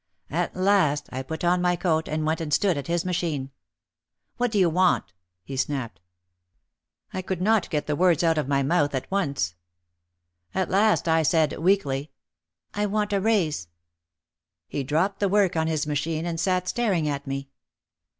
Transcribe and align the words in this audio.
At 0.31 0.55
last 0.55 1.09
I 1.11 1.21
put 1.21 1.43
on 1.43 1.61
my 1.61 1.75
coat 1.75 2.07
and 2.07 2.25
went 2.25 2.41
and 2.41 2.51
stood 2.51 2.75
at 2.75 2.87
his 2.87 3.05
machine. 3.05 3.51
"What 4.37 4.49
do 4.49 4.57
you 4.57 4.67
want?" 4.67 5.13
he 5.43 5.55
snapped. 5.55 5.99
I 7.13 7.21
could 7.21 7.39
not 7.39 7.69
get 7.69 7.85
the 7.85 7.95
words 7.95 8.23
out 8.23 8.39
of 8.39 8.47
my 8.47 8.63
mouth 8.63 8.95
at 8.95 9.11
once. 9.11 9.53
At 10.55 10.71
last 10.71 11.07
I 11.07 11.21
said 11.21 11.55
weakly, 11.59 12.09
"I 12.73 12.87
want 12.87 13.13
a 13.13 13.21
raise." 13.21 13.67
He 14.67 14.83
dropped 14.83 15.19
the 15.19 15.29
work 15.29 15.55
on 15.55 15.67
his 15.67 15.85
machine 15.85 16.25
and 16.25 16.39
sat 16.39 16.67
staring 16.67 17.07
at 17.07 17.27
me. 17.27 17.51